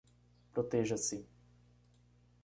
[0.53, 1.19] Proteja-se